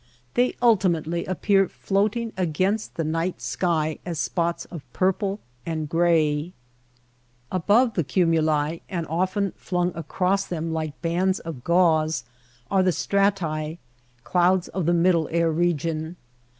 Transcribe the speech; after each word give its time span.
They 0.33 0.55
ultimately 0.63 1.25
appear 1.25 1.67
floating 1.69 2.33
against 2.35 2.95
the 2.95 3.03
night 3.03 3.39
sky 3.39 3.99
as 4.03 4.17
spots 4.17 4.65
of 4.65 4.81
purple 4.93 5.39
and 5.63 5.87
gray. 5.87 6.53
Above 7.51 7.93
the 7.93 8.03
cumuli 8.03 8.79
and 8.89 9.05
often 9.05 9.51
flung 9.57 9.91
across 9.93 10.43
them 10.47 10.73
like 10.73 10.99
bands 11.03 11.39
of 11.41 11.63
gauze, 11.63 12.23
are 12.71 12.81
the 12.81 12.89
strati— 12.89 13.77
clouds 14.23 14.69
of 14.69 14.87
DESERT 14.87 14.87
SKY 14.87 14.87
AKD 14.87 14.87
CLOUDS 14.87 14.87
103 14.87 14.87
the 14.95 14.99
middle 15.01 15.29
air 15.31 15.51
region. 15.51 16.15